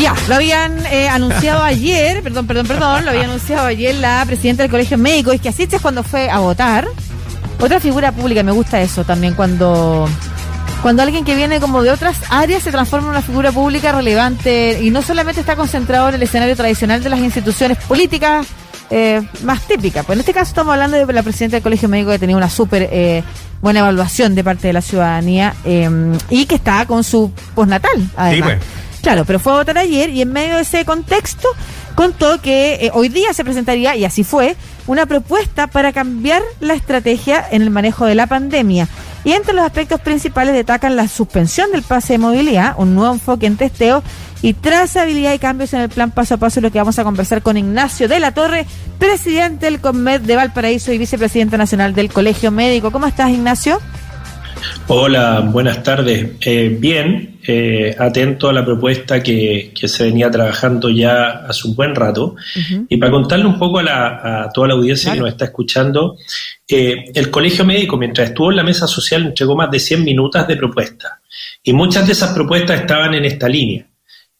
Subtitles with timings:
[0.00, 4.62] Ya, lo habían eh, anunciado ayer, perdón, perdón, perdón, lo había anunciado ayer la presidenta
[4.62, 6.86] del Colegio Médico, es que asiste cuando fue a votar.
[7.60, 10.08] Otra figura pública, me gusta eso también, cuando,
[10.82, 14.80] cuando alguien que viene como de otras áreas se transforma en una figura pública relevante
[14.82, 18.48] y no solamente está concentrado en el escenario tradicional de las instituciones políticas
[18.90, 20.04] eh, más típicas.
[20.04, 22.50] Pues en este caso estamos hablando de la presidenta del Colegio Médico que tenía una
[22.50, 23.22] súper eh,
[23.62, 25.54] buena evaluación de parte de la ciudadanía
[26.28, 28.50] y que está con su postnatal, además.
[28.50, 28.83] Sí, pues.
[29.04, 31.46] Claro, pero fue a votar ayer y en medio de ese contexto
[31.94, 34.56] contó que eh, hoy día se presentaría, y así fue,
[34.86, 38.88] una propuesta para cambiar la estrategia en el manejo de la pandemia.
[39.22, 43.44] Y entre los aspectos principales destacan la suspensión del pase de movilidad, un nuevo enfoque
[43.44, 44.02] en testeo
[44.40, 47.42] y trazabilidad y cambios en el plan paso a paso, lo que vamos a conversar
[47.42, 48.64] con Ignacio de la Torre,
[48.98, 52.90] presidente del CONMED de Valparaíso y vicepresidente nacional del Colegio Médico.
[52.90, 53.82] ¿Cómo estás, Ignacio?
[54.88, 56.32] Hola, buenas tardes.
[56.40, 61.94] Eh, bien, eh, atento a la propuesta que, se venía trabajando ya hace un buen
[61.94, 62.36] rato.
[62.88, 66.16] Y para contarle un poco a, toda la audiencia que nos está escuchando,
[66.68, 70.46] eh, el Colegio Médico, mientras estuvo en la mesa social, entregó más de 100 minutos
[70.46, 71.12] de propuestas.
[71.62, 73.86] Y muchas de esas propuestas estaban en esta línea.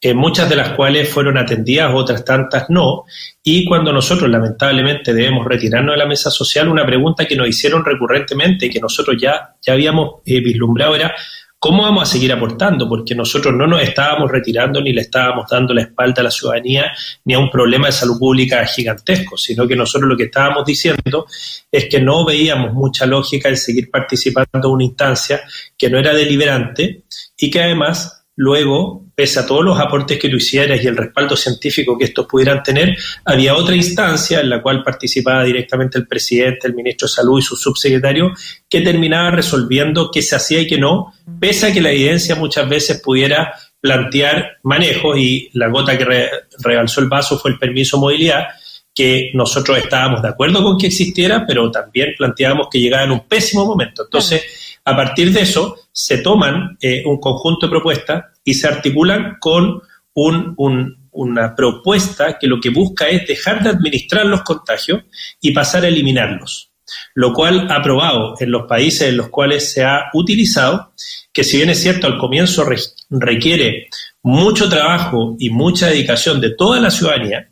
[0.05, 3.05] Eh, muchas de las cuales fueron atendidas, otras tantas no.
[3.43, 7.83] Y cuando nosotros lamentablemente debemos retirarnos de la mesa social, una pregunta que nos hicieron
[7.83, 11.15] recurrentemente que nosotros ya, ya habíamos eh, vislumbrado era
[11.59, 12.87] ¿cómo vamos a seguir aportando?
[12.87, 16.93] Porque nosotros no nos estábamos retirando ni le estábamos dando la espalda a la ciudadanía
[17.25, 21.25] ni a un problema de salud pública gigantesco, sino que nosotros lo que estábamos diciendo
[21.73, 25.41] es que no veíamos mucha lógica en seguir participando en una instancia
[25.79, 27.05] que no era deliberante
[27.39, 31.37] y que además Luego, pese a todos los aportes que tú hicieras y el respaldo
[31.37, 36.67] científico que estos pudieran tener, había otra instancia en la cual participaba directamente el presidente,
[36.67, 38.33] el ministro de Salud y su subsecretario,
[38.69, 42.69] que terminaba resolviendo qué se hacía y qué no, pese a que la evidencia muchas
[42.69, 48.01] veces pudiera plantear manejos y la gota que rebalsó el vaso fue el permiso de
[48.01, 48.47] movilidad,
[48.95, 53.29] que nosotros estábamos de acuerdo con que existiera, pero también planteábamos que llegaba en un
[53.29, 54.05] pésimo momento.
[54.05, 54.43] Entonces,
[54.85, 59.83] a partir de eso, se toman eh, un conjunto de propuestas y se articulan con
[60.15, 65.03] una propuesta que lo que busca es dejar de administrar los contagios
[65.41, 66.71] y pasar a eliminarlos.
[67.15, 70.93] Lo cual ha probado en los países en los cuales se ha utilizado,
[71.33, 72.65] que si bien es cierto al comienzo
[73.09, 73.89] requiere
[74.23, 77.51] mucho trabajo y mucha dedicación de toda la ciudadanía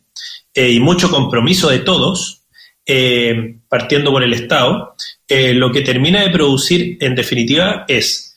[0.55, 2.42] eh, y mucho compromiso de todos,
[2.87, 4.95] eh, partiendo por el Estado,
[5.29, 8.33] lo que termina de producir en definitiva es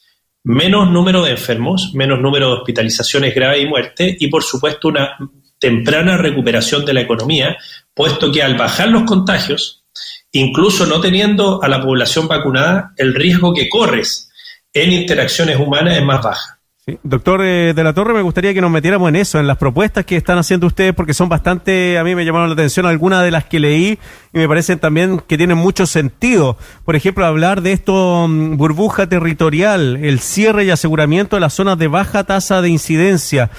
[0.45, 5.17] menos número de enfermos, menos número de hospitalizaciones graves y muertes y, por supuesto, una
[5.59, 7.57] temprana recuperación de la economía,
[7.93, 9.83] puesto que al bajar los contagios,
[10.31, 14.29] incluso no teniendo a la población vacunada, el riesgo que corres
[14.71, 16.59] en interacciones humanas es más baja.
[17.01, 20.05] Doctor eh, de la Torre, me gustaría que nos metiéramos en eso, en las propuestas
[20.05, 23.31] que están haciendo ustedes, porque son bastante, a mí me llamaron la atención algunas de
[23.31, 23.97] las que leí
[24.31, 26.59] y me parecen también que tienen mucho sentido.
[26.83, 31.79] Por ejemplo, hablar de esto, mm, burbuja territorial, el cierre y aseguramiento de las zonas
[31.79, 33.49] de baja tasa de incidencia.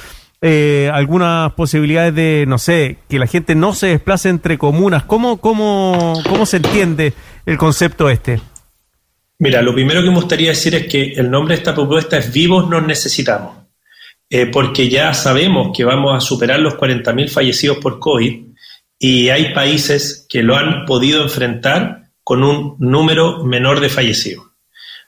[0.40, 5.02] Eh, algunas posibilidades de, no sé, que la gente no se desplace entre comunas.
[5.02, 7.12] ¿Cómo, cómo, cómo se entiende
[7.44, 8.40] el concepto este?
[9.38, 12.32] Mira, lo primero que me gustaría decir es que el nombre de esta propuesta es
[12.32, 13.56] Vivos nos necesitamos,
[14.30, 18.46] eh, porque ya sabemos que vamos a superar los 40.000 fallecidos por COVID
[18.98, 24.46] y hay países que lo han podido enfrentar con un número menor de fallecidos.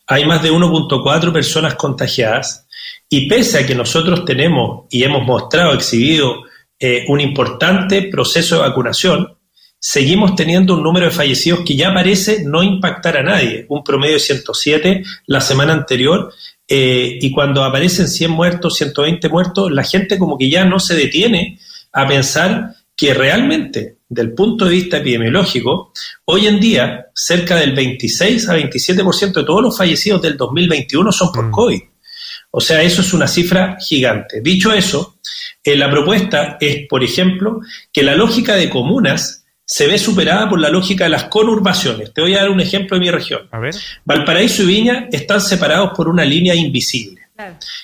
[0.07, 2.67] Hay más de 1.4 personas contagiadas
[3.09, 6.45] y pese a que nosotros tenemos y hemos mostrado, exhibido
[6.79, 9.38] eh, un importante proceso de vacunación,
[9.79, 14.15] seguimos teniendo un número de fallecidos que ya parece no impactar a nadie, un promedio
[14.15, 16.33] de 107 la semana anterior,
[16.67, 20.95] eh, y cuando aparecen 100 muertos, 120 muertos, la gente como que ya no se
[20.95, 21.59] detiene
[21.93, 25.93] a pensar que realmente, del punto de vista epidemiológico,
[26.25, 31.33] hoy en día cerca del 26 a 27% de todos los fallecidos del 2021 son
[31.33, 31.51] por mm.
[31.53, 31.81] COVID.
[32.51, 34.41] O sea, eso es una cifra gigante.
[34.41, 35.19] Dicho eso,
[35.63, 37.61] eh, la propuesta es, por ejemplo,
[37.93, 42.15] que la lógica de comunas se ve superada por la lógica de las conurbaciones.
[42.15, 43.43] Te voy a dar un ejemplo de mi región.
[44.03, 47.21] Valparaíso y Viña están separados por una línea invisible,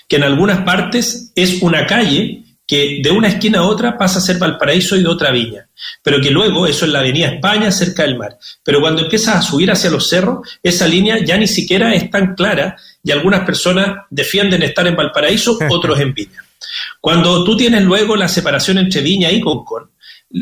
[0.09, 4.23] que en algunas partes es una calle que de una esquina a otra pasa a
[4.23, 5.69] ser Valparaíso y de otra Viña,
[6.03, 8.39] pero que luego eso es la Avenida España cerca del mar.
[8.63, 12.35] Pero cuando empiezas a subir hacia los cerros, esa línea ya ni siquiera es tan
[12.35, 16.43] clara y algunas personas defienden estar en Valparaíso, otros en Viña.
[16.99, 19.91] Cuando tú tienes luego la separación entre Viña y Concón,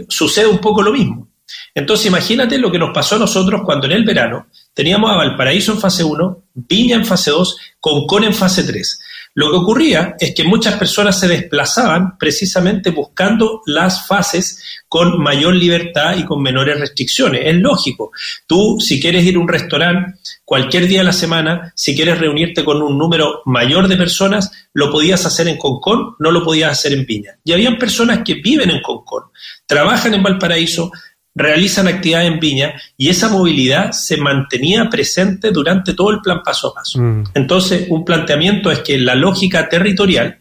[0.08, 1.31] sucede un poco lo mismo.
[1.74, 5.72] Entonces imagínate lo que nos pasó a nosotros cuando en el verano teníamos a Valparaíso
[5.72, 9.00] en fase 1, Viña en fase 2, Concón en fase 3.
[9.34, 15.54] Lo que ocurría es que muchas personas se desplazaban precisamente buscando las fases con mayor
[15.54, 17.42] libertad y con menores restricciones.
[17.46, 18.10] Es lógico.
[18.46, 22.62] Tú, si quieres ir a un restaurante cualquier día de la semana, si quieres reunirte
[22.62, 26.92] con un número mayor de personas, lo podías hacer en Concón, no lo podías hacer
[26.92, 27.38] en Viña.
[27.42, 29.25] Y habían personas que viven en Concón,
[29.66, 30.92] trabajan en Valparaíso,
[31.34, 36.69] realizan actividad en Viña y esa movilidad se mantenía presente durante todo el plan paso
[36.69, 37.00] a paso.
[37.00, 37.25] Mm.
[37.34, 40.40] Entonces, un planteamiento es que la lógica territorial,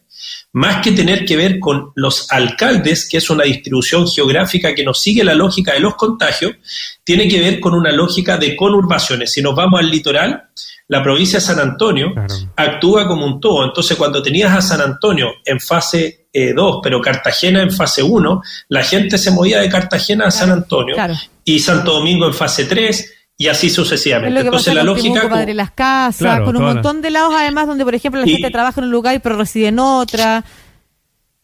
[0.53, 5.01] más que tener que ver con los alcaldes, que es una distribución geográfica que nos
[5.01, 6.55] sigue la lógica de los contagios,
[7.03, 9.31] tiene que ver con una lógica de conurbaciones.
[9.31, 10.49] Si nos vamos al litoral,
[10.89, 12.13] la provincia de San Antonio
[12.57, 13.63] actúa como un todo.
[13.63, 18.41] Entonces, cuando tenías a San Antonio en fase 2, eh, pero Cartagena en fase 1,
[18.69, 20.95] la gente se movía de Cartagena a San Antonio
[21.43, 24.41] y Santo Domingo en fase 3 y así sucesivamente.
[24.41, 28.21] Entonces la lógica con, las casas, con un montón de lados además donde por ejemplo
[28.21, 30.43] la gente trabaja en un lugar pero reside en otra.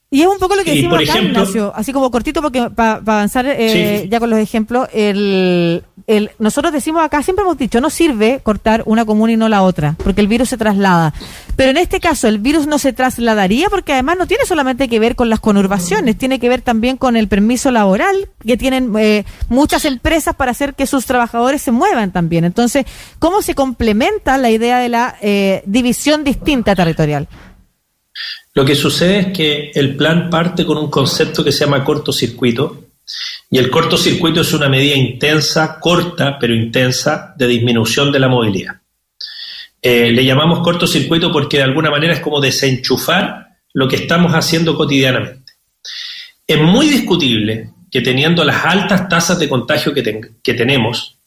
[0.10, 3.46] Y es un poco lo que decimos acá, Ignacio, así como cortito, porque para avanzar
[3.46, 8.40] eh, ya con los ejemplos, el, el, nosotros decimos acá, siempre hemos dicho, no sirve
[8.42, 11.14] cortar una comuna y no la otra, porque el virus se traslada.
[11.58, 14.98] Pero en este caso, el virus no se trasladaría porque además no tiene solamente que
[14.98, 19.26] ver con las conurbaciones, tiene que ver también con el permiso laboral que tienen eh,
[19.50, 22.46] muchas empresas para hacer que sus trabajadores se muevan también.
[22.46, 22.86] Entonces,
[23.20, 27.28] ¿cómo se complementa la idea de la eh, división distinta territorial?
[28.58, 32.86] Lo que sucede es que el plan parte con un concepto que se llama cortocircuito,
[33.52, 38.82] y el cortocircuito es una medida intensa, corta, pero intensa, de disminución de la movilidad.
[39.80, 44.76] Eh, le llamamos cortocircuito porque de alguna manera es como desenchufar lo que estamos haciendo
[44.76, 45.54] cotidianamente.
[46.48, 51.20] Es muy discutible que teniendo las altas tasas de contagio que, que tenemos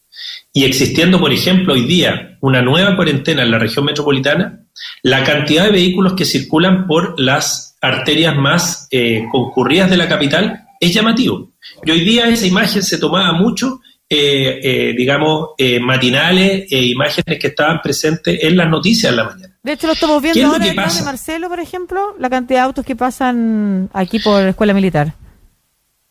[0.51, 4.60] y existiendo, por ejemplo, hoy día una nueva cuarentena en la región metropolitana,
[5.03, 10.67] la cantidad de vehículos que circulan por las arterias más eh, concurridas de la capital
[10.79, 11.51] es llamativo.
[11.83, 15.49] Y hoy día esa imagen se tomaba mucho, eh, eh, digamos,
[15.81, 19.57] matinales e imágenes que estaban presentes en las noticias en la mañana.
[19.63, 22.85] De hecho, lo estamos viendo ahora en de Marcelo, por ejemplo, la cantidad de autos
[22.85, 25.13] que pasan aquí por la escuela militar.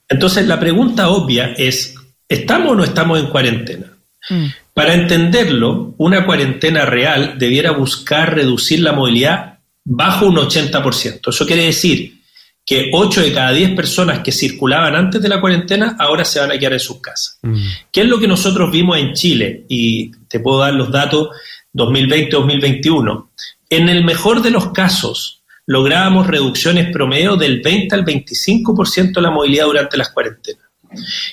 [0.08, 1.94] Entonces, la pregunta obvia es,
[2.28, 3.86] ¿estamos o no estamos en cuarentena?
[4.28, 4.46] Mm.
[4.74, 11.28] Para entenderlo, una cuarentena real debiera buscar reducir la movilidad bajo un 80%.
[11.28, 12.20] Eso quiere decir
[12.64, 16.52] que 8 de cada 10 personas que circulaban antes de la cuarentena ahora se van
[16.52, 17.38] a quedar en sus casas.
[17.42, 17.56] Mm.
[17.90, 19.64] ¿Qué es lo que nosotros vimos en Chile?
[19.68, 21.30] Y te puedo dar los datos
[21.74, 23.28] 2020-2021.
[23.70, 29.30] En el mejor de los casos, lográbamos reducciones promedio del 20 al 25% de la
[29.30, 30.69] movilidad durante las cuarentenas.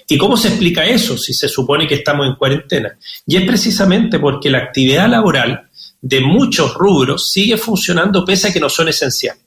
[0.08, 2.98] ¿Y cómo se explica eso si se supone que estamos en cuarentena?
[3.26, 5.70] Y es precisamente porque la actividad laboral
[6.02, 9.44] de muchos rubros sigue funcionando pese a que no son esenciales.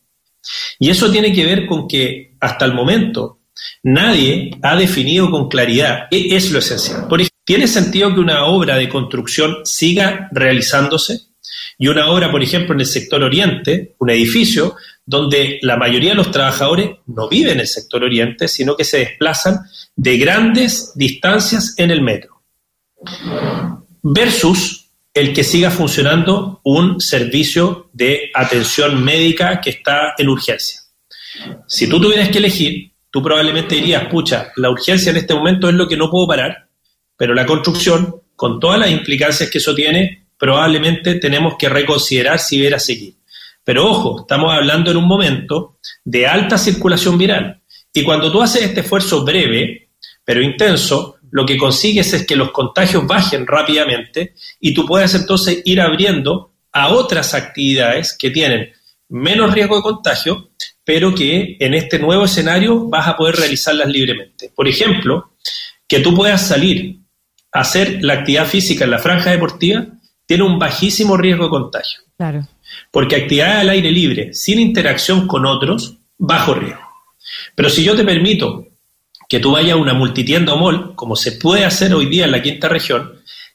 [0.78, 3.40] Y eso tiene que ver con que hasta el momento
[3.82, 7.06] nadie ha definido con claridad qué es lo esencial.
[7.08, 11.20] Por ¿tiene sentido que una obra de construcción siga realizándose?
[11.78, 16.16] Y una obra, por ejemplo, en el sector oriente, un edificio, donde la mayoría de
[16.16, 19.60] los trabajadores no viven en el sector oriente, sino que se desplazan
[19.96, 22.42] de grandes distancias en el metro,
[24.02, 30.80] versus el que siga funcionando un servicio de atención médica que está en urgencia.
[31.66, 35.74] Si tú tuvieras que elegir, tú probablemente dirías, pucha, la urgencia en este momento es
[35.74, 36.68] lo que no puedo parar,
[37.16, 42.60] pero la construcción, con todas las implicancias que eso tiene, probablemente tenemos que reconsiderar si
[42.60, 43.14] ver a seguir.
[43.70, 47.62] Pero ojo, estamos hablando en un momento de alta circulación viral.
[47.92, 49.90] Y cuando tú haces este esfuerzo breve,
[50.24, 55.62] pero intenso, lo que consigues es que los contagios bajen rápidamente y tú puedes entonces
[55.64, 58.72] ir abriendo a otras actividades que tienen
[59.08, 60.50] menos riesgo de contagio,
[60.82, 64.50] pero que en este nuevo escenario vas a poder realizarlas libremente.
[64.52, 65.34] Por ejemplo,
[65.86, 67.02] que tú puedas salir
[67.52, 69.86] a hacer la actividad física en la franja deportiva
[70.26, 72.00] tiene un bajísimo riesgo de contagio.
[72.16, 72.48] Claro.
[72.90, 76.80] Porque actividad al aire libre, sin interacción con otros, bajo riesgo.
[77.54, 78.66] Pero si yo te permito
[79.28, 82.32] que tú vayas a una multitienda o mall, como se puede hacer hoy día en
[82.32, 83.12] la quinta región,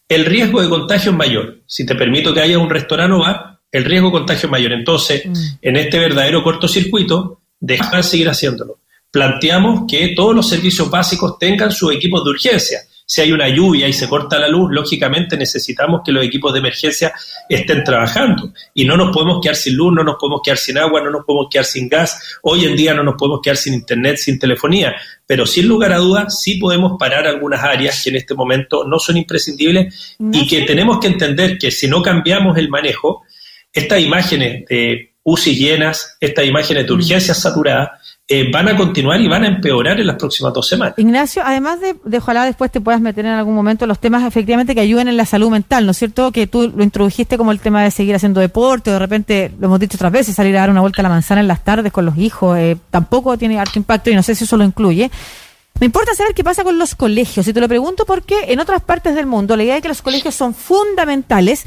[0.08, 1.60] el riesgo de contagio es mayor.
[1.66, 4.72] Si te permito que haya un restaurante o bar, el riesgo de contagio es mayor.
[4.72, 5.34] Entonces, mm.
[5.62, 8.80] en este verdadero cortocircuito, dejar de seguir haciéndolo.
[9.12, 13.88] Planteamos que todos los servicios básicos tengan sus equipos de urgencia si hay una lluvia
[13.88, 17.14] y se corta la luz, lógicamente necesitamos que los equipos de emergencia
[17.48, 18.52] estén trabajando.
[18.74, 21.24] Y no nos podemos quedar sin luz, no nos podemos quedar sin agua, no nos
[21.24, 22.40] podemos quedar sin gas.
[22.42, 24.96] Hoy en día no nos podemos quedar sin internet, sin telefonía.
[25.28, 28.98] Pero sin lugar a dudas, sí podemos parar algunas áreas que en este momento no
[28.98, 33.24] son imprescindibles y que tenemos que entender que si no cambiamos el manejo,
[33.72, 36.96] estas imágenes de UCI llenas, estas imágenes de mm.
[36.96, 40.96] urgencias saturadas, eh, van a continuar y van a empeorar en las próximas dos semanas.
[40.98, 44.74] Ignacio, además de, de, ojalá después te puedas meter en algún momento los temas efectivamente
[44.74, 46.32] que ayuden en la salud mental, ¿no es cierto?
[46.32, 49.68] Que tú lo introdujiste como el tema de seguir haciendo deporte, o de repente, lo
[49.68, 51.92] hemos dicho otras veces, salir a dar una vuelta a la manzana en las tardes
[51.92, 55.12] con los hijos, eh, tampoco tiene alto impacto y no sé si eso lo incluye.
[55.80, 58.82] Me importa saber qué pasa con los colegios, y te lo pregunto porque en otras
[58.82, 61.64] partes del mundo la idea de que los colegios son fundamentales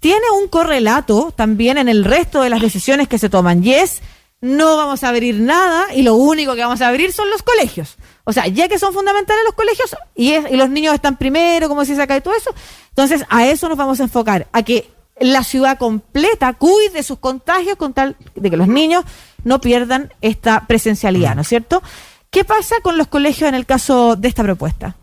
[0.00, 4.00] tiene un correlato también en el resto de las decisiones que se toman, y es
[4.40, 7.96] no vamos a abrir nada y lo único que vamos a abrir son los colegios.
[8.24, 12.06] O sea, ya que son fundamentales los colegios y, los niños están primero, como se
[12.06, 12.54] cae todo eso,
[12.88, 17.76] entonces a eso nos vamos a enfocar, a que la ciudad completa cuide sus contagios
[17.76, 19.04] con tal de que los niños
[19.44, 21.82] no pierdan esta presencialidad, ¿no es cierto?
[22.30, 24.96] ¿Qué pasa con los colegios en el caso de esta propuesta?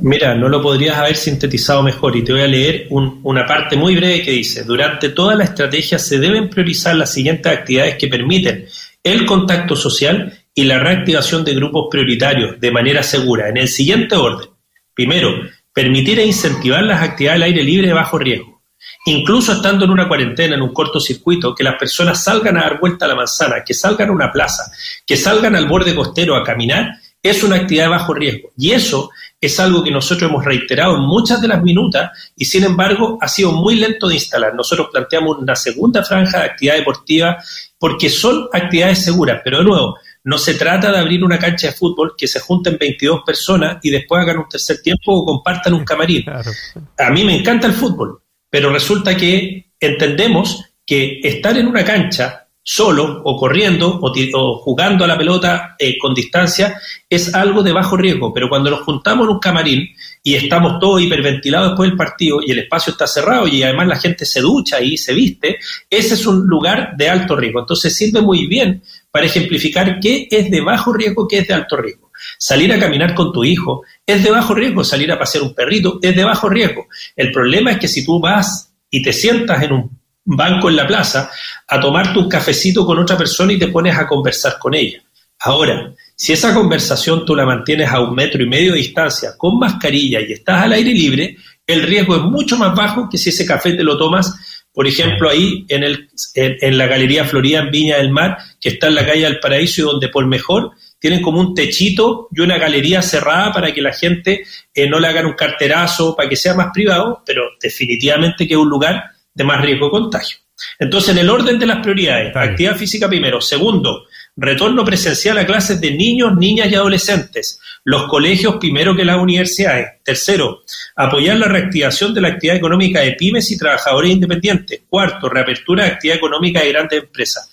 [0.00, 3.94] Mira, no lo podrías haber sintetizado mejor y te voy a leer una parte muy
[3.94, 8.66] breve que dice, durante toda la estrategia se deben priorizar las siguientes actividades que permiten
[9.04, 14.16] el contacto social y la reactivación de grupos prioritarios de manera segura, en el siguiente
[14.16, 14.48] orden.
[14.94, 15.30] Primero,
[15.72, 18.62] permitir e incentivar las actividades al aire libre de bajo riesgo.
[19.06, 23.04] Incluso estando en una cuarentena, en un cortocircuito, que las personas salgan a dar vuelta
[23.04, 24.70] a la manzana, que salgan a una plaza,
[25.06, 26.90] que salgan al borde costero a caminar,
[27.22, 28.50] es una actividad de bajo riesgo.
[28.56, 29.10] Y eso
[29.42, 33.26] es algo que nosotros hemos reiterado en muchas de las minutas y sin embargo ha
[33.26, 34.54] sido muy lento de instalar.
[34.54, 37.42] Nosotros planteamos una segunda franja de actividad deportiva
[37.76, 41.72] porque son actividades seguras, pero de nuevo, no se trata de abrir una cancha de
[41.72, 45.84] fútbol que se junten 22 personas y después hagan un tercer tiempo o compartan un
[45.84, 46.24] camarín.
[46.30, 52.41] A mí me encanta el fútbol, pero resulta que entendemos que estar en una cancha
[52.62, 57.96] solo o corriendo o, jugando a la pelota eh, con distancia es algo de bajo
[57.96, 59.88] riesgo, pero cuando nos juntamos en un camarín
[60.22, 63.98] y estamos todos hiperventilados después del partido y el espacio está cerrado y además la
[63.98, 65.58] gente se ducha y se viste,
[65.90, 67.60] ese es un lugar de alto riesgo.
[67.60, 71.76] Entonces sirve muy bien para ejemplificar qué es de bajo riesgo, qué es de alto
[71.76, 72.10] riesgo.
[72.38, 75.98] Salir a caminar con tu hijo es de bajo riesgo, salir a pasear un perrito
[76.00, 76.86] es de bajo riesgo.
[77.16, 80.86] El problema es que si tú vas y te sientas en un banco en la
[80.86, 81.30] plaza
[81.66, 85.02] a tomarte un cafecito con otra persona y te pones a conversar con ella.
[85.40, 89.58] Ahora, si esa conversación tú la mantienes a un metro y medio de distancia con
[89.58, 91.36] mascarilla y estás al aire libre,
[91.66, 94.34] el riesgo es mucho más bajo que si ese café te lo tomas,
[94.72, 98.86] por ejemplo, ahí en, el, en, la Galería Florida en Viña del Mar, que está
[98.86, 102.58] en la calle del Paraíso y donde por mejor tienen como un techito y una
[102.58, 106.54] galería cerrada para que la gente eh, no le hagan un carterazo, para que sea
[106.54, 110.38] más privado, pero definitivamente que es un lugar de más riesgo de contagio.
[110.78, 113.40] Entonces, en el orden de las prioridades, actividad física primero.
[113.40, 114.04] Segundo,
[114.36, 117.60] retorno presencial a clases de niños, niñas y adolescentes.
[117.84, 120.02] Los colegios primero que las universidades.
[120.04, 120.62] Tercero,
[120.96, 124.82] apoyar la reactivación de la actividad económica de pymes y trabajadores independientes.
[124.88, 127.50] Cuarto, reapertura de actividad económica de grandes empresas.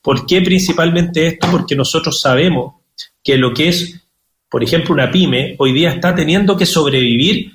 [0.00, 1.48] ¿Por qué principalmente esto?
[1.50, 2.74] Porque nosotros sabemos
[3.22, 4.00] que lo que es,
[4.48, 7.52] por ejemplo, una pyme hoy día está teniendo que sobrevivir,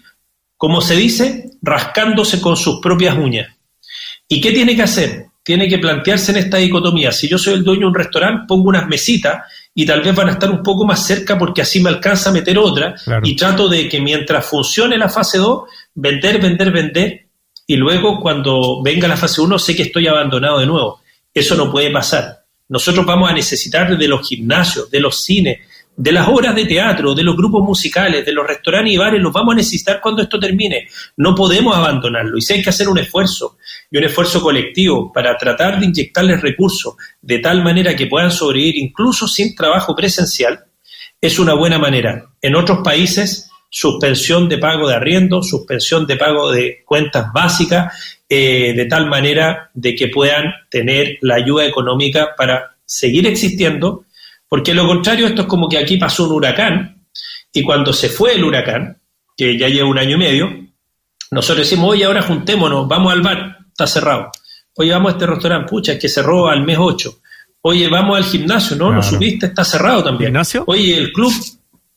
[0.55, 3.56] como se dice, rascándose con sus propias uñas.
[4.27, 5.27] ¿Y qué tiene que hacer?
[5.43, 7.11] Tiene que plantearse en esta dicotomía.
[7.11, 9.43] Si yo soy el dueño de un restaurante, pongo unas mesitas
[9.73, 12.33] y tal vez van a estar un poco más cerca porque así me alcanza a
[12.33, 15.63] meter otra y trato de que mientras funcione la fase 2,
[15.95, 17.27] vender, vender, vender
[17.65, 21.01] y luego cuando venga la fase 1 sé que estoy abandonado de nuevo.
[21.33, 22.43] Eso no puede pasar.
[22.69, 25.59] Nosotros vamos a necesitar de los gimnasios, de los cines,
[25.97, 29.33] de las obras de teatro, de los grupos musicales, de los restaurantes y bares, los
[29.33, 30.87] vamos a necesitar cuando esto termine.
[31.17, 32.37] No podemos abandonarlo.
[32.37, 33.57] Y si hay que hacer un esfuerzo,
[33.89, 38.77] y un esfuerzo colectivo para tratar de inyectarles recursos de tal manera que puedan sobrevivir
[38.77, 40.65] incluso sin trabajo presencial,
[41.19, 42.29] es una buena manera.
[42.41, 48.73] En otros países, suspensión de pago de arriendo, suspensión de pago de cuentas básicas, eh,
[48.75, 54.05] de tal manera de que puedan tener la ayuda económica para seguir existiendo
[54.47, 57.05] porque lo contrario, esto es como que aquí pasó un huracán
[57.51, 59.01] y cuando se fue el huracán,
[59.35, 60.49] que ya lleva un año y medio,
[61.31, 64.31] nosotros decimos, oye, ahora juntémonos, vamos al bar, está cerrado.
[64.75, 67.19] Oye, vamos a este restaurante, pucha, es que cerró al mes 8.
[67.61, 70.29] Oye, vamos al gimnasio, no, no subiste, está cerrado también.
[70.29, 70.63] ¿Gimnasio?
[70.67, 71.33] Oye, el club,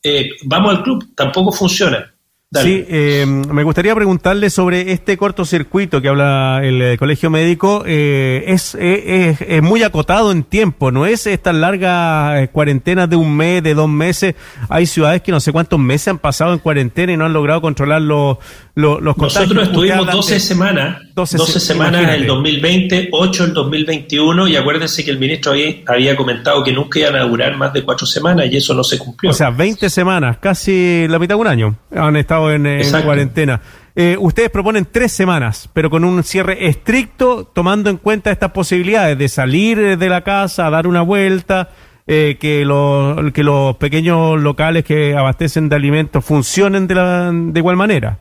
[0.03, 2.10] eh, vamos al club, tampoco funciona.
[2.53, 7.85] Sí, eh, me gustaría preguntarle sobre este cortocircuito que habla el, eh, Colegio Médico.
[7.87, 13.63] Eh, es, es, muy acotado en tiempo, no es estas largas cuarentenas de un mes,
[13.63, 14.35] de dos meses.
[14.67, 17.61] Hay ciudades que no sé cuántos meses han pasado en cuarentena y no han logrado
[17.61, 18.37] controlar los,
[18.75, 24.57] los, Nosotros estuvimos 12 semanas, 12, semanas en el 2020, 8 en el 2021 y
[24.57, 28.05] acuérdense que el ministro había, había comentado que nunca iban a durar más de cuatro
[28.05, 29.31] semanas y eso no se cumplió.
[29.31, 33.61] O sea, 20 semanas, casi la mitad de un año han estado estado en, cuarentena.
[33.95, 39.17] Eh, ustedes proponen tres semanas, pero con un cierre estricto, tomando en cuenta estas posibilidades
[39.17, 41.69] de salir de la casa, dar una vuelta,
[42.07, 47.59] eh, que, los, que los pequeños locales que abastecen de alimentos funcionen de, la, de
[47.59, 48.17] igual manera.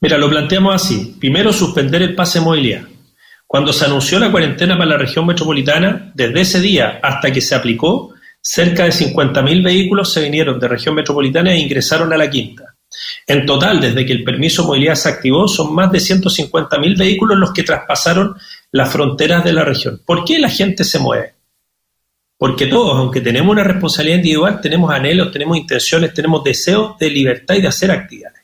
[0.00, 1.16] Mira, lo planteamos así.
[1.18, 2.82] Primero, suspender el pase de movilidad.
[3.46, 7.54] Cuando se anunció la cuarentena para la región metropolitana, desde ese día hasta que se
[7.54, 12.71] aplicó, cerca de 50.000 vehículos se vinieron de región metropolitana e ingresaron a la quinta.
[13.26, 17.38] En total, desde que el permiso de movilidad se activó, son más de 150.000 vehículos
[17.38, 18.36] los que traspasaron
[18.70, 20.00] las fronteras de la región.
[20.04, 21.34] ¿Por qué la gente se mueve?
[22.36, 27.54] Porque todos, aunque tenemos una responsabilidad individual, tenemos anhelos, tenemos intenciones, tenemos deseos de libertad
[27.54, 28.42] y de hacer actividades.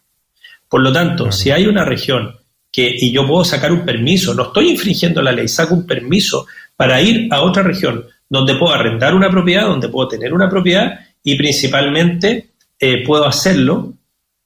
[0.69, 2.37] Por lo tanto, si hay una región
[2.71, 6.47] que, y yo puedo sacar un permiso, no estoy infringiendo la ley, saco un permiso
[6.77, 11.01] para ir a otra región donde puedo arrendar una propiedad, donde puedo tener una propiedad
[11.25, 13.95] y principalmente eh, puedo hacerlo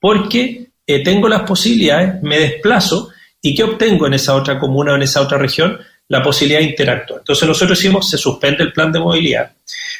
[0.02, 4.96] porque eh, tengo las posibilidades, me desplazo y ¿qué obtengo en esa otra comuna o
[4.96, 5.78] en esa otra región?
[6.08, 7.20] La posibilidad de interactuar.
[7.20, 9.52] Entonces nosotros decimos, se suspende el plan de movilidad,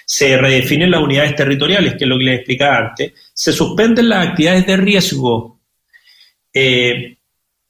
[0.05, 4.27] se redefinen las unidades territoriales, que es lo que les explicaba antes, se suspenden las
[4.27, 5.61] actividades de riesgo
[6.53, 7.17] eh,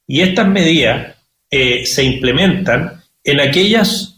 [0.07, 1.15] y estas medidas
[1.51, 4.09] eh, se implementan en aquellas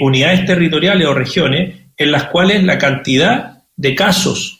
[0.00, 4.55] unidades territoriales o regiones en las cuales la cantidad de casos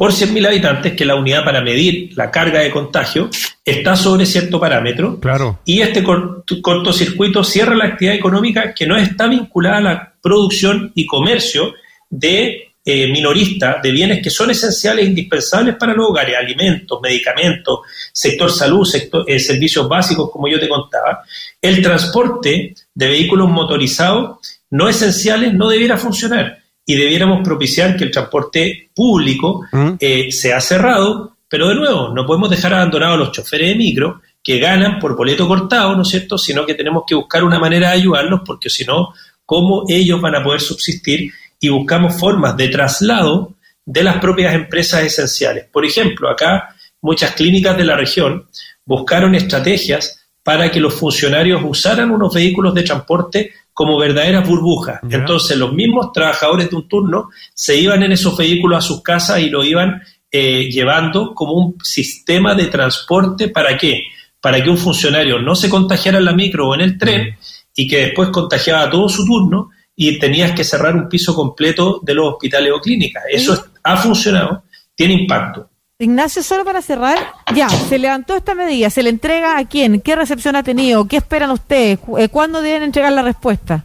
[0.00, 3.28] por 100.000 habitantes, que es la unidad para medir la carga de contagio,
[3.62, 5.20] está sobre cierto parámetro.
[5.20, 5.60] Claro.
[5.66, 11.04] Y este cortocircuito cierra la actividad económica que no está vinculada a la producción y
[11.04, 11.74] comercio
[12.08, 17.80] de eh, minorista de bienes que son esenciales e indispensables para los hogares, alimentos, medicamentos,
[18.10, 21.24] sector salud, sector, eh, servicios básicos, como yo te contaba,
[21.60, 24.38] el transporte de vehículos motorizados
[24.70, 29.92] no esenciales no debiera funcionar y debiéramos propiciar que el transporte público ¿Mm?
[29.98, 34.20] eh, sea cerrado, pero de nuevo, no podemos dejar abandonados a los choferes de micro
[34.42, 37.88] que ganan por boleto cortado, ¿no es cierto?, sino que tenemos que buscar una manera
[37.88, 39.08] de ayudarlos porque si no,
[39.44, 45.02] ¿cómo ellos van a poder subsistir y buscamos formas de traslado de las propias empresas
[45.02, 45.66] esenciales.
[45.70, 48.46] Por ejemplo, acá muchas clínicas de la región
[48.84, 55.00] buscaron estrategias para que los funcionarios usaran unos vehículos de transporte como verdaderas burbujas.
[55.08, 59.40] Entonces los mismos trabajadores de un turno se iban en esos vehículos a sus casas
[59.40, 64.02] y lo iban eh, llevando como un sistema de transporte para qué?
[64.40, 67.36] Para que un funcionario no se contagiara en la micro o en el tren
[67.74, 72.00] y que después contagiaba a todo su turno y tenías que cerrar un piso completo
[72.02, 73.24] de los hospitales o clínicas.
[73.30, 75.69] Eso ha funcionado, tiene impacto.
[76.00, 77.18] Ignacio, solo para cerrar,
[77.54, 80.00] ya, se levantó esta medida, ¿se le entrega a quién?
[80.00, 81.06] ¿Qué recepción ha tenido?
[81.06, 81.98] ¿Qué esperan ustedes?
[82.16, 83.84] Eh, ¿Cuándo deben entregar la respuesta?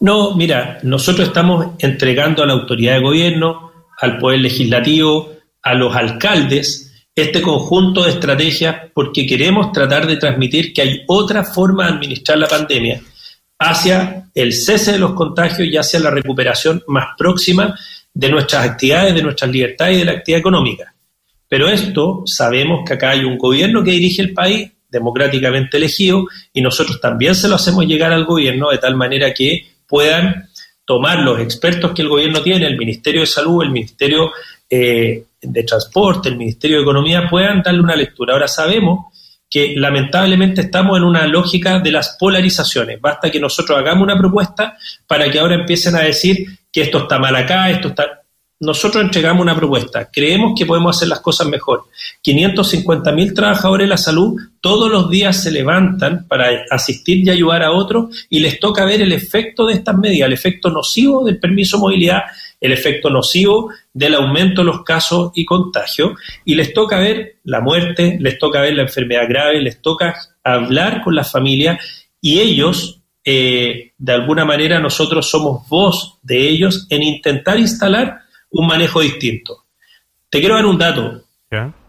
[0.00, 5.30] No, mira, nosotros estamos entregando a la autoridad de gobierno, al Poder Legislativo,
[5.62, 11.44] a los alcaldes, este conjunto de estrategias porque queremos tratar de transmitir que hay otra
[11.44, 13.02] forma de administrar la pandemia
[13.58, 17.78] hacia el cese de los contagios y hacia la recuperación más próxima
[18.14, 20.94] de nuestras actividades, de nuestras libertades y de la actividad económica.
[21.48, 26.60] Pero esto sabemos que acá hay un gobierno que dirige el país, democráticamente elegido, y
[26.60, 30.48] nosotros también se lo hacemos llegar al gobierno de tal manera que puedan
[30.84, 34.32] tomar los expertos que el gobierno tiene, el Ministerio de Salud, el Ministerio
[34.70, 38.32] eh, de Transporte, el Ministerio de Economía, puedan darle una lectura.
[38.34, 39.06] Ahora sabemos
[39.50, 43.00] que lamentablemente estamos en una lógica de las polarizaciones.
[43.00, 47.18] Basta que nosotros hagamos una propuesta para que ahora empiecen a decir que esto está
[47.18, 48.17] mal acá, esto está...
[48.60, 51.84] Nosotros entregamos una propuesta, creemos que podemos hacer las cosas mejor.
[52.22, 57.62] 550 mil trabajadores de la salud todos los días se levantan para asistir y ayudar
[57.62, 61.38] a otros y les toca ver el efecto de estas medidas, el efecto nocivo del
[61.38, 62.22] permiso de movilidad
[62.60, 67.60] el efecto nocivo del aumento de los casos y contagios, y les toca ver la
[67.60, 71.78] muerte, les toca ver la enfermedad grave, les toca hablar con las familias
[72.20, 78.66] y ellos, eh, de alguna manera, nosotros somos voz de ellos en intentar instalar un
[78.66, 79.64] manejo distinto.
[80.28, 81.22] Te quiero dar un dato.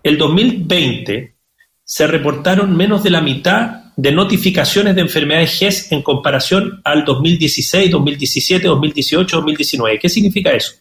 [0.03, 1.35] El 2020
[1.83, 7.91] se reportaron menos de la mitad de notificaciones de enfermedades GES en comparación al 2016,
[7.91, 9.99] 2017, 2018, 2019.
[9.99, 10.73] ¿Qué significa eso?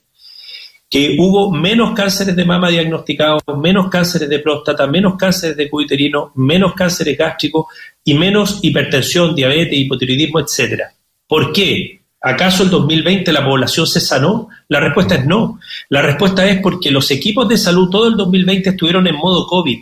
[0.89, 6.31] Que hubo menos cánceres de mama diagnosticados, menos cánceres de próstata, menos cánceres de cuiterino,
[6.37, 7.67] menos cánceres gástricos
[8.05, 10.93] y menos hipertensión, diabetes, hipotiroidismo, etcétera.
[11.27, 11.98] ¿Por qué?
[12.21, 14.49] ¿Acaso el 2020 la población se sanó?
[14.69, 15.61] La respuesta es no.
[15.89, 19.79] La respuesta es porque los equipos de salud todo el 2020 estuvieron en modo COVID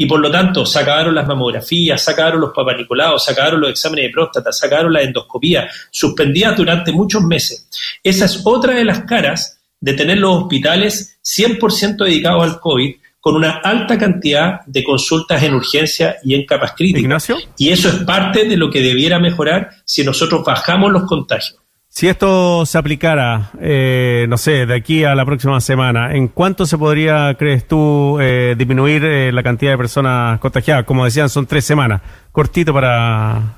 [0.00, 3.70] y por lo tanto se acabaron las mamografías, se acabaron los papanicolados, se acabaron los
[3.70, 7.68] exámenes de próstata, se acabaron la endoscopía, suspendidas durante muchos meses.
[8.04, 13.34] Esa es otra de las caras de tener los hospitales 100% dedicados al COVID, con
[13.34, 17.02] una alta cantidad de consultas en urgencia y en capas críticas.
[17.02, 17.36] Ignacio.
[17.56, 21.58] Y eso es parte de lo que debiera mejorar si nosotros bajamos los contagios.
[21.98, 26.64] Si esto se aplicara, eh, no sé, de aquí a la próxima semana, ¿en cuánto
[26.64, 30.84] se podría, crees tú, eh, disminuir eh, la cantidad de personas contagiadas?
[30.84, 32.00] Como decían, son tres semanas.
[32.30, 33.56] Cortito para...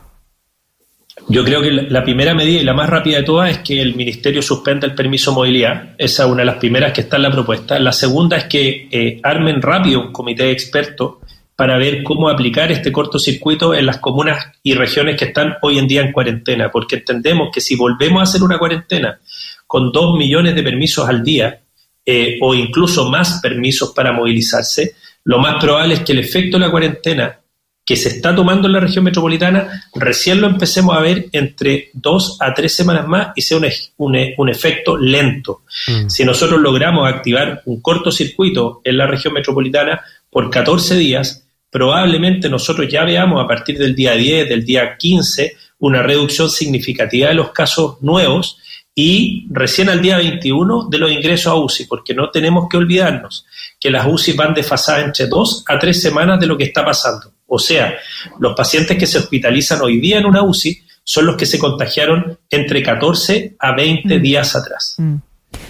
[1.28, 3.94] Yo creo que la primera medida y la más rápida de todas es que el
[3.94, 5.90] Ministerio suspenda el permiso de movilidad.
[5.98, 7.78] Esa es una de las primeras que está en la propuesta.
[7.78, 11.16] La segunda es que armen rápido un comité de expertos
[11.60, 15.86] para ver cómo aplicar este cortocircuito en las comunas y regiones que están hoy en
[15.86, 19.20] día en cuarentena, porque entendemos que si volvemos a hacer una cuarentena
[19.66, 21.60] con dos millones de permisos al día
[22.06, 24.94] eh, o incluso más permisos para movilizarse,
[25.24, 27.40] lo más probable es que el efecto de la cuarentena
[27.84, 32.38] que se está tomando en la región metropolitana recién lo empecemos a ver entre dos
[32.40, 35.60] a tres semanas más y sea un, un, efecto lento.
[35.88, 36.08] Mm.
[36.08, 42.88] Si nosotros logramos activar un cortocircuito en la región metropolitana por 14 días, probablemente nosotros
[42.90, 47.52] ya veamos a partir del día 10, del día 15, una reducción significativa de los
[47.52, 48.58] casos nuevos
[48.94, 53.46] y recién al día 21 de los ingresos a UCI, porque no tenemos que olvidarnos
[53.78, 57.32] que las UCI van desfasadas entre dos a tres semanas de lo que está pasando.
[57.46, 57.94] O sea,
[58.38, 62.38] los pacientes que se hospitalizan hoy día en una UCI son los que se contagiaron
[62.50, 64.22] entre 14 a 20 mm.
[64.22, 64.94] días atrás.
[64.98, 65.16] Mm.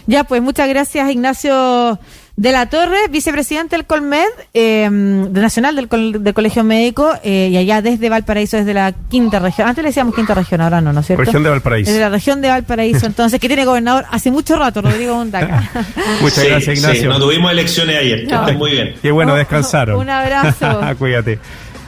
[0.06, 1.98] Ya, pues muchas gracias Ignacio
[2.40, 4.24] de la Torre, vicepresidente del Colmed,
[4.54, 9.68] eh, nacional del, Colegio Médico, eh, y allá desde Valparaíso, desde la quinta región.
[9.68, 11.22] Antes le decíamos quinta región, ahora no, ¿no es cierto?
[11.22, 11.90] Región de Valparaíso.
[11.90, 15.70] Desde la región de Valparaíso, entonces, que tiene gobernador hace mucho rato, Rodrigo Undaca.
[16.22, 17.02] Muchas gracias, Ignacio.
[17.02, 18.26] Sí, no tuvimos elecciones ayer,
[18.56, 18.94] muy bien.
[19.02, 19.98] Qué bueno, descansaron.
[19.98, 20.80] Un abrazo.
[20.98, 21.38] Cuídate.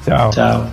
[0.05, 0.33] Chao.
[0.35, 0.71] Chao.